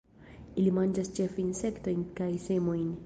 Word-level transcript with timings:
Ili 0.61 0.71
manĝas 0.77 1.11
ĉefe 1.19 1.39
insektojn 1.43 2.03
kaj 2.21 2.31
semojn. 2.47 2.91